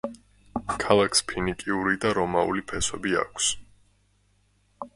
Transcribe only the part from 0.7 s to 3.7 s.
ქალაქს ფინიკიური და რომაული ფესვები აქვს.